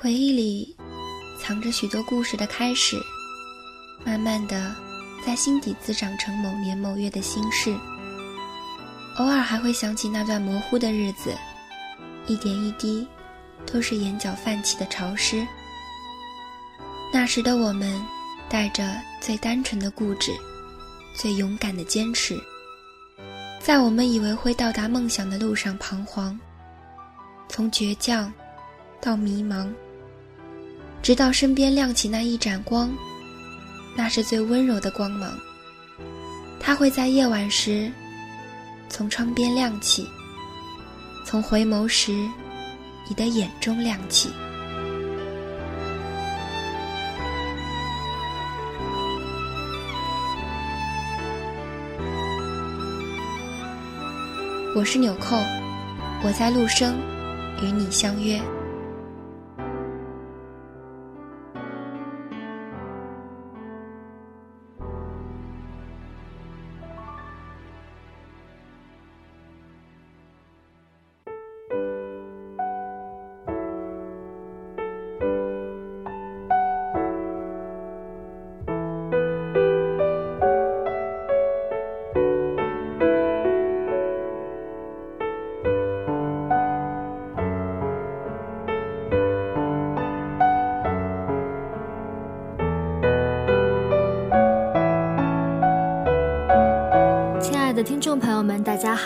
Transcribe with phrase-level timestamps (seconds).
[0.00, 0.76] 回忆里
[1.40, 2.96] 藏着许多故事的开始，
[4.04, 4.72] 慢慢的
[5.26, 7.76] 在心底滋长成某年某月的心事。
[9.16, 11.36] 偶尔还会想起那段模糊的日子，
[12.28, 13.08] 一点一滴，
[13.66, 15.44] 都是眼角泛起的潮湿。
[17.12, 18.00] 那时的我们，
[18.48, 18.88] 带着
[19.20, 20.30] 最单纯的固执，
[21.12, 22.40] 最勇敢的坚持，
[23.60, 26.38] 在我们以为会到达梦想的路上彷徨，
[27.48, 28.32] 从倔强
[29.00, 29.68] 到迷茫，
[31.08, 32.94] 直到身边亮起那一盏光，
[33.96, 35.32] 那是最温柔的光芒，
[36.60, 37.90] 它会在夜晚时。
[38.90, 40.06] 从窗边亮起，
[41.24, 42.12] 从回眸时，
[43.08, 44.28] 你的眼中亮起。
[54.76, 55.38] 我是纽扣，
[56.22, 56.98] 我在陆生，
[57.62, 58.38] 与你相约。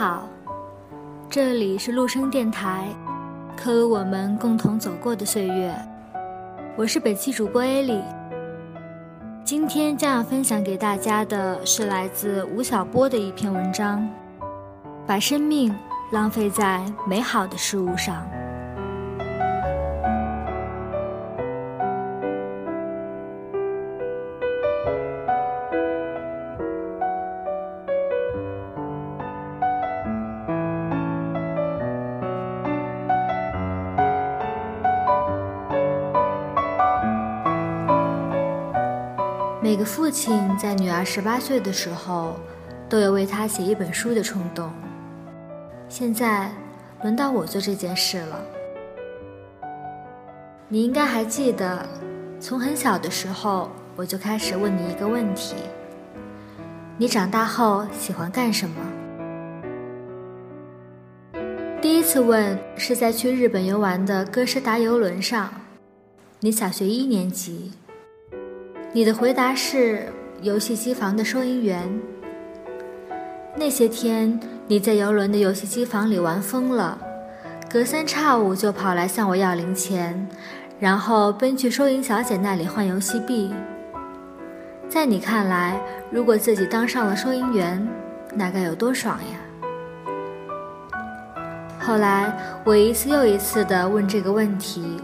[0.05, 0.29] 好，
[1.31, 2.89] 这里是陆生电台，
[3.57, 5.73] 刻录我们共同走过的岁月。
[6.77, 8.03] 我是本期主播艾莉，
[9.45, 14.05] 今天将要分享给大家的是来自吴晓波的一篇文章：
[15.07, 15.73] 把生命
[16.11, 18.27] 浪费在美好的事物上。
[39.63, 42.35] 每个父亲在女儿十八岁的时候，
[42.89, 44.69] 都有为她写一本书的冲动。
[45.89, 46.51] 现在，
[47.05, 48.43] 轮到我做这件事了。
[50.67, 51.87] 你应该还记得，
[52.41, 55.55] 从很小的时候，我就开始问你一个问题：
[56.99, 58.75] 你长大后喜欢干什么？
[61.81, 65.53] 第一次问是在去日本游玩的哥斯达游轮上，
[66.41, 67.71] 你小学一年级。
[68.95, 71.89] 你的回答是游戏机房的收银员。
[73.57, 76.99] 那些天你在游轮的游戏机房里玩疯了，
[77.71, 80.29] 隔三差五就跑来向我要零钱，
[80.79, 83.51] 然后奔去收银小姐那里换游戏币。
[84.91, 85.81] 在你看来，
[86.11, 87.89] 如果自己当上了收银员，
[88.35, 89.41] 那该有多爽呀！
[91.81, 92.31] 后来
[92.63, 95.01] 我一次又一次地问这个问题：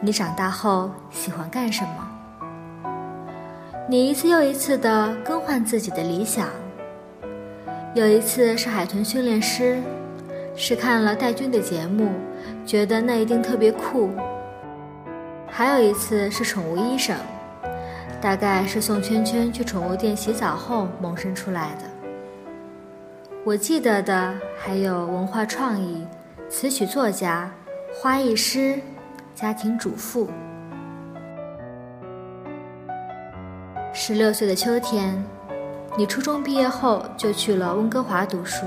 [0.00, 2.13] 你长大后喜欢干什么？
[3.86, 6.48] 你一次又一次地更换自己的理想。
[7.94, 9.78] 有一次是海豚训练师，
[10.56, 12.08] 是看了戴军的节目，
[12.64, 14.10] 觉得那一定特别酷。
[15.46, 17.14] 还有一次是宠物医生，
[18.22, 21.84] 大概是送圈圈去宠物店洗澡后萌生出来的。
[23.44, 26.06] 我记得的还有文化创意、
[26.48, 27.52] 词曲作家、
[27.92, 28.80] 花艺师、
[29.34, 30.30] 家庭主妇。
[34.06, 35.24] 十六岁的秋天，
[35.96, 38.66] 你初中毕业后就去了温哥华读书。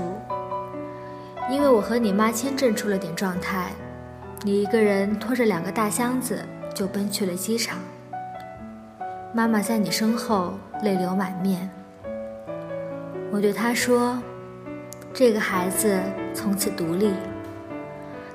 [1.48, 3.70] 因为我和你妈签证出了点状态，
[4.42, 6.40] 你一个人拖着两个大箱子
[6.74, 7.78] 就奔去了机场。
[9.32, 11.70] 妈妈在你身后泪流满面。
[13.30, 14.20] 我对她说
[15.14, 16.00] ：“这个孩子
[16.34, 17.12] 从此独立，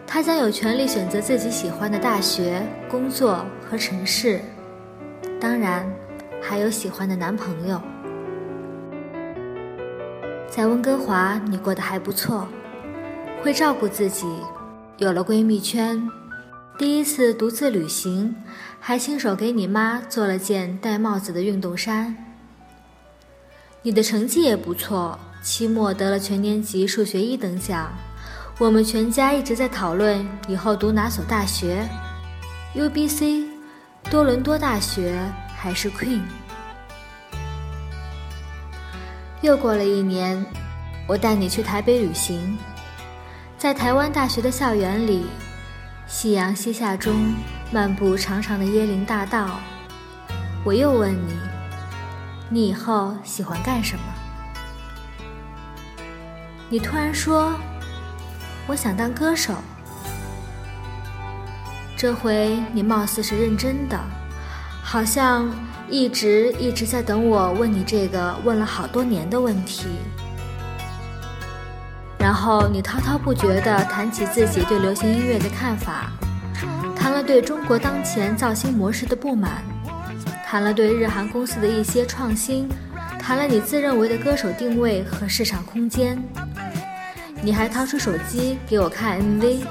[0.07, 4.39] 他将有权利选择自己喜欢的大学、工作和城市，
[5.41, 5.85] 当然。”
[6.45, 7.81] 还有喜欢的男朋友，
[10.49, 12.45] 在温哥华你过得还不错，
[13.41, 14.27] 会照顾自己，
[14.97, 16.05] 有了闺蜜圈，
[16.77, 18.35] 第一次独自旅行，
[18.77, 22.13] 还亲手给你妈做了件戴帽子的运动衫。
[23.81, 27.89] 你的成绩也不错，期末得了全年级数学一等奖。
[28.59, 31.87] 我们全家一直在讨论以后读哪所大学
[32.75, 33.47] ，UBC，
[34.11, 35.17] 多伦多大学。
[35.63, 36.23] 还是 Queen。
[39.39, 40.45] 又过了一年，
[41.07, 42.57] 我带你去台北旅行，
[43.57, 45.25] 在台湾大学的校园里，
[46.05, 47.33] 夕阳西下中，
[47.71, 49.51] 漫步长长的椰林大道。
[50.65, 51.33] 我又问你，
[52.49, 54.03] 你以后喜欢干什么？
[56.67, 57.53] 你突然说，
[58.67, 59.53] 我想当歌手。
[61.95, 63.97] 这回你貌似是认真的，
[64.83, 65.49] 好像
[65.89, 69.87] 一直一直在等我问你这个问了好多年的问题。
[72.19, 76.11] 然后你滔滔不绝地谈起自己对流行音乐的看法，
[76.95, 79.63] 谈了对中国当前造星模式的不满，
[80.45, 82.69] 谈了对日韩公司的一些创新，
[83.19, 86.21] 谈了你自认为的歌手定位和市场空间。
[87.41, 89.65] 你还掏出手机给我看 MV，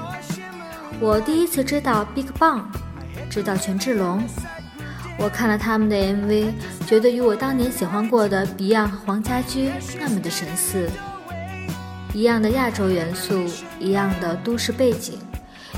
[0.99, 2.61] 我第一次知道 BigBang，
[3.31, 4.21] 知道权志龙。
[5.17, 6.51] 我看了他们的 MV，
[6.85, 10.89] 觉得与我当年喜欢过的 Beyond 黄家驹那么的神似。
[12.13, 13.45] 一样的亚洲元素，
[13.79, 15.17] 一样的都市背景，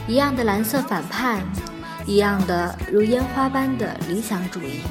[0.08, 1.42] 一样的蓝色反叛，
[2.06, 4.82] 一样的如烟花般的理想主义。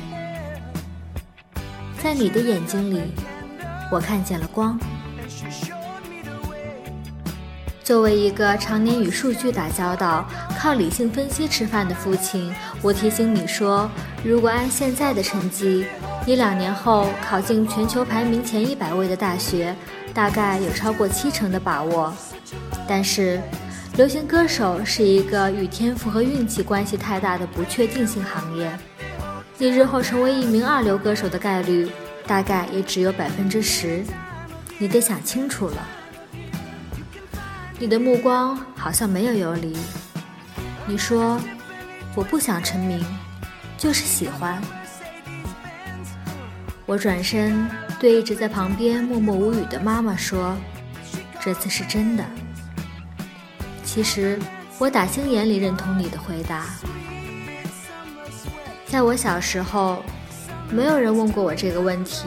[2.02, 3.12] 在你的眼睛里，
[3.90, 4.78] 我看见了光。
[7.82, 10.26] 作为一个常年与数据打交道、
[10.58, 13.90] 靠理性分析吃饭的父亲，我提醒你说：
[14.24, 15.84] 如果按现在的成绩，
[16.26, 19.74] 你两年后考进全球排名前一百位的大学。
[20.14, 22.14] 大概有超过七成的把握，
[22.86, 23.40] 但是，
[23.96, 28.70] 流行歌手是一个与天赋和运气关系太大的不确定性行业。
[29.58, 31.90] 你日后成为一名二流歌手的概率，
[32.28, 34.04] 大概也只有百分之十。
[34.78, 35.84] 你得想清楚了。
[37.76, 39.76] 你的目光好像没有游离。
[40.86, 41.40] 你说，
[42.14, 43.04] 我不想成名，
[43.84, 44.58] 就是喜欢。
[46.86, 47.68] 我转身。
[48.00, 50.54] 对一直在旁边默默无语的妈妈说
[51.40, 52.24] ：“这次是真的。”
[53.82, 54.38] 其实，
[54.78, 56.66] 我打心眼里认同你的回答。
[58.86, 60.02] 在我小时候，
[60.70, 62.26] 没有人问过我这个问题。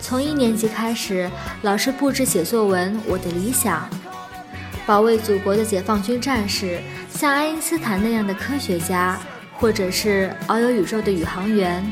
[0.00, 1.30] 从一年级开始，
[1.62, 3.86] 老师布置写作文，我的理想：
[4.86, 6.80] 保卫祖国的解放军战士，
[7.10, 9.18] 像爱因斯坦那样的科学家，
[9.58, 11.84] 或者是遨游宇宙的宇航员。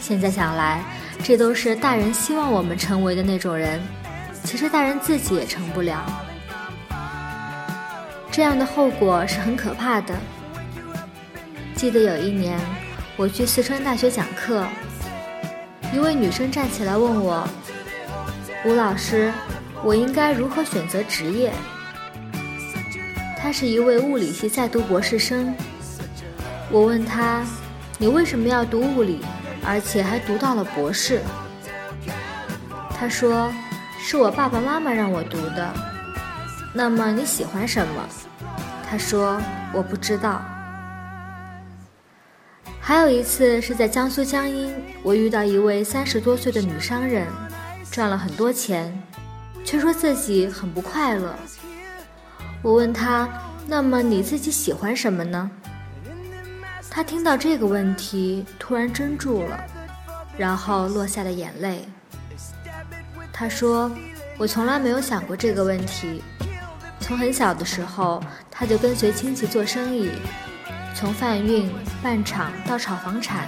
[0.00, 0.82] 现在想来。
[1.22, 3.78] 这都是大人希望我们成为的那种人，
[4.42, 6.02] 其实大人自己也成不了。
[8.30, 10.14] 这样的后果是很可怕的。
[11.74, 12.58] 记得有一年，
[13.18, 14.66] 我去四川大学讲课，
[15.92, 17.46] 一位女生站起来问我
[18.64, 19.30] ：“吴老师，
[19.84, 21.52] 我应该如何选择职业？”
[23.36, 25.54] 她是一位物理系在读博士生。
[26.72, 27.42] 我问他
[27.98, 29.20] ：“你为什么要读物理？”
[29.66, 31.20] 而且还读到了博士。
[32.96, 33.52] 他说
[33.98, 35.70] ：“是我爸爸妈妈让我读的。”
[36.72, 38.08] 那么你喜欢什么？
[38.88, 39.40] 他说
[39.74, 40.40] ：“我不知道。”
[42.80, 47.26] 还有一次是在江苏江阴，我遇到一位三十多岁的女商人，
[47.90, 48.96] 赚了很多钱，
[49.64, 51.34] 却说自己很不快乐。
[52.62, 53.28] 我问她
[53.66, 55.50] ：“那么你自己喜欢什么呢？”
[56.90, 59.64] 他听到这个问题，突然怔住了，
[60.36, 61.88] 然后落下了眼泪。
[63.32, 63.90] 他说
[64.36, 66.20] ：“我从来没有想过这个问题。
[66.98, 68.20] 从很小的时候，
[68.50, 70.10] 他就跟随亲戚做生意，
[70.94, 71.72] 从贩运、
[72.02, 73.46] 办厂到炒房产，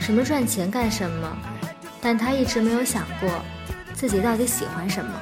[0.00, 1.36] 什么赚钱干什么。
[2.00, 3.30] 但他一直没有想过
[3.92, 5.12] 自己到底喜欢什么。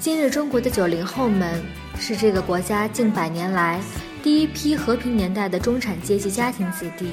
[0.00, 1.62] 今日中国的九零后们，
[1.98, 3.78] 是这个国家近百年来。”
[4.22, 7.10] 第一批和平年代的中产阶级家庭子弟，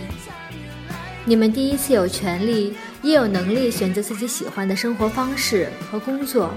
[1.24, 6.54] 你们第一次有权利也有能力选择自己喜欢的生活方式和工作。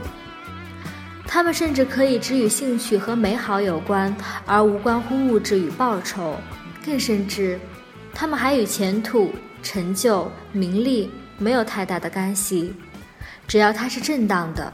[1.24, 4.14] 他们甚至可以只与兴趣和美好有关，
[4.44, 6.36] 而无关乎物质与报酬。
[6.84, 7.60] 更甚至，
[8.12, 9.30] 他们还与前途、
[9.62, 12.74] 成就、名利没有太大的干系。
[13.46, 14.72] 只要它是正当的，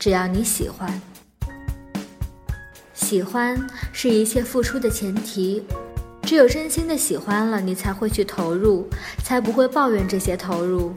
[0.00, 1.00] 只要你喜欢。
[3.02, 5.62] 喜欢是一切付出的前提，
[6.22, 8.88] 只有真心的喜欢了，你才会去投入，
[9.24, 10.94] 才不会抱怨这些投入，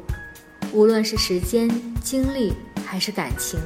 [0.72, 1.68] 无论是时间、
[2.02, 2.54] 精力
[2.86, 3.60] 还是感情。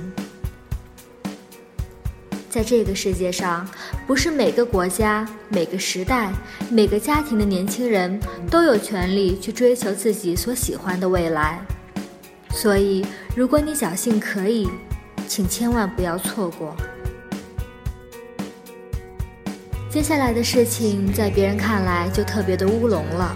[2.49, 3.67] 在这个世界上，
[4.07, 6.31] 不是每个国家、每个时代、
[6.71, 8.19] 每个家庭的年轻人
[8.49, 11.59] 都有权利去追求自己所喜欢的未来，
[12.51, 13.05] 所以，
[13.35, 14.67] 如果你侥幸可以，
[15.27, 16.75] 请千万不要错过。
[19.89, 23.35] 接下来的事情，在别人看来就特别的乌龙了。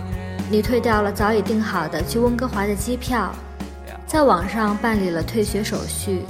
[0.51, 3.33] 你退掉了早已订好的去温哥华的机票，
[4.05, 6.21] 在网上办理了退学手续。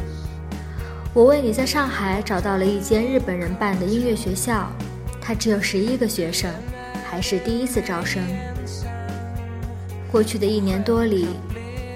[1.13, 4.71] 我为你在上海找到了一间日本人办的音乐学校，
[5.19, 6.49] 他只有十一个学生，
[7.03, 8.23] 还是第一次招生。
[10.09, 11.27] 过去的一年多里，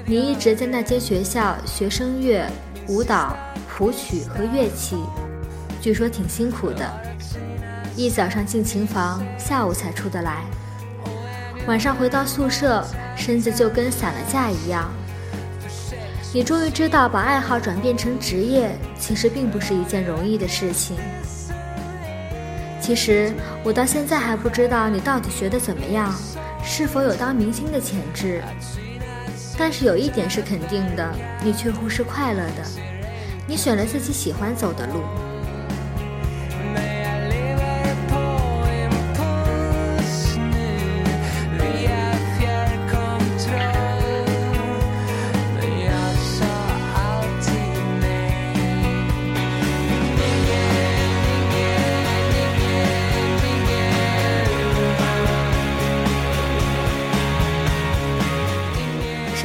[0.06, 2.46] 你一直在那间学校学声乐、
[2.90, 3.38] 舞蹈、
[3.70, 4.98] 谱曲和乐器，
[5.82, 7.17] 据说挺辛苦的。
[7.98, 10.44] 一早上进琴房，下午才出得来，
[11.66, 12.86] 晚上回到宿舍，
[13.16, 14.88] 身子就跟散了架一样。
[16.32, 20.96] 你终于知道，把爱好转变成职业，其实并不是一件容易的事情。
[22.80, 26.14] 其实我到现在还不知道你到底学得怎么样，
[26.64, 28.44] 是否有当明星的潜质。
[29.58, 32.64] 但是有一点是肯定的，你却乎是快乐的。
[33.48, 35.02] 你选了自己喜欢走的路。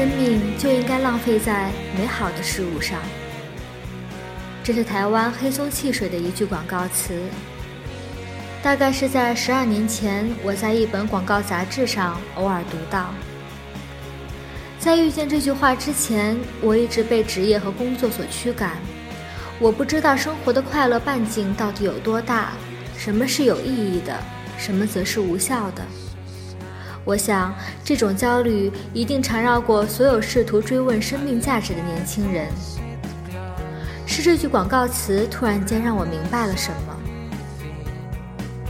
[0.03, 2.99] 生命就应该浪费在美好的事物上。
[4.65, 7.23] 这是台湾黑松汽水的一句广告词。
[8.65, 13.15] 大概是在十二年前，我在一本广告杂志上偶尔读到。
[14.81, 18.79] 在遇见这句话之前，我一直被职业和工作所驱赶。
[19.61, 22.55] 我不知道生活的快乐半径到底有多大，
[22.99, 24.19] 什么是有意义的，
[24.59, 25.85] 什么则是无效的。
[27.05, 32.47] 我想，这种焦虑一定缠绕过所有试图追问生命价值的年轻人。
[34.07, 36.97] 是这句广告词突然间让我明白了什么。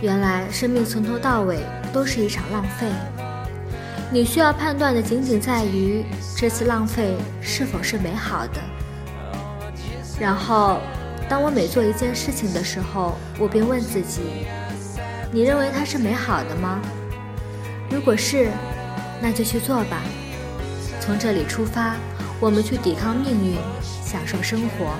[0.01, 1.59] 原来，生命从头到尾
[1.93, 2.87] 都是一场浪费。
[4.11, 6.05] 你需要判断的仅仅在于
[6.37, 8.61] 这次浪费是否是美好的。
[10.21, 10.79] 然后，
[11.29, 14.47] 当我每做一件事情的时候，我便问自己：
[15.31, 16.81] 你认为它是美好的吗？
[17.93, 18.51] 如果是，
[19.21, 20.01] 那就去做吧。
[20.99, 21.95] 从这里出发，
[22.41, 23.59] 我们去抵抗命运，
[24.03, 24.95] 享受生活。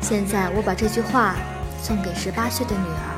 [0.00, 1.36] 现在，我把这句话
[1.80, 3.15] 送给十八岁的女儿。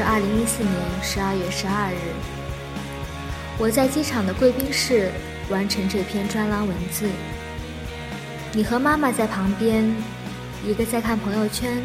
[0.00, 1.98] 是二零一四年十二月十二日，
[3.58, 5.10] 我在机场的贵宾室
[5.50, 7.06] 完成这篇专栏文字。
[8.54, 9.94] 你和妈妈在旁边，
[10.66, 11.82] 一个在看朋友圈，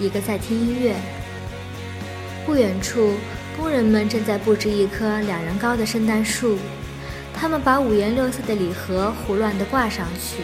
[0.00, 0.96] 一个在听音乐。
[2.44, 3.14] 不远处，
[3.56, 6.58] 工人们正在布置一棵两人高的圣诞树，
[7.32, 10.42] 他们把五颜六色的礼盒胡乱地挂上去。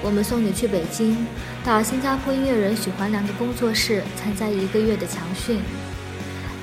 [0.00, 1.26] 我们送你去北京，
[1.64, 5.60] 到新加坡音乐人许环良的工作室参加一个月的强训。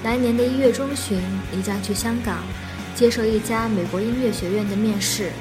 [0.03, 1.19] 来年的一月中旬，
[1.51, 2.37] 你将去香港，
[2.95, 5.31] 接受一家美国音乐学院的面试。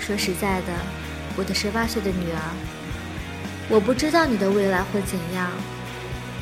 [0.00, 0.72] 说实在的，
[1.36, 2.40] 我的十八岁的女儿，
[3.68, 5.50] 我不知道你的未来会怎样。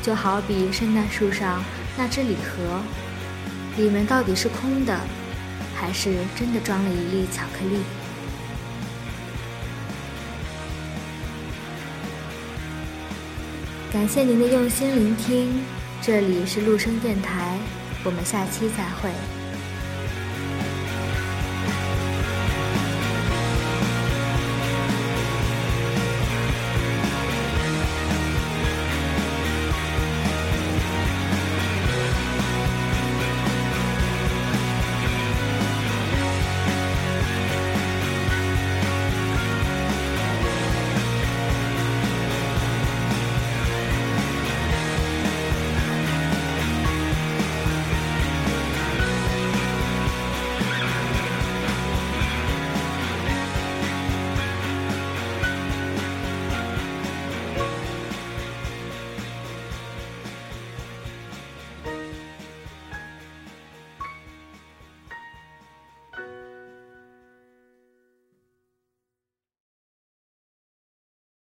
[0.01, 1.63] 就好比圣诞树上
[1.97, 2.81] 那只礼盒，
[3.77, 4.97] 里面到底是空的，
[5.75, 7.79] 还是真的装了一粒巧克力？
[13.93, 15.63] 感谢您的用心聆听，
[16.01, 17.59] 这里是陆声电台，
[18.03, 19.42] 我们下期再会。